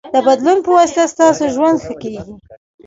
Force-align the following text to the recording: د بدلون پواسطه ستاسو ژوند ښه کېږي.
د 0.13 0.15
بدلون 0.27 0.57
پواسطه 0.65 1.03
ستاسو 1.13 1.43
ژوند 1.55 1.77
ښه 1.85 1.93
کېږي. 2.03 2.33